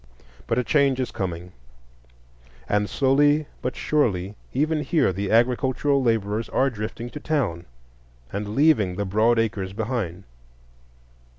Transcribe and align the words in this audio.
But 0.47 0.57
a 0.57 0.63
change 0.63 0.99
is 0.99 1.11
coming, 1.11 1.51
and 2.67 2.89
slowly 2.89 3.45
but 3.61 3.75
surely 3.75 4.33
even 4.51 4.81
here 4.81 5.13
the 5.13 5.29
agricultural 5.29 6.01
laborers 6.01 6.49
are 6.49 6.71
drifting 6.71 7.11
to 7.11 7.19
town 7.19 7.67
and 8.33 8.55
leaving 8.55 8.95
the 8.95 9.05
broad 9.05 9.37
acres 9.37 9.73
behind. 9.73 10.23